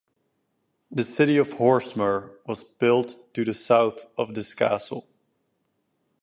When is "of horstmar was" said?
1.37-2.63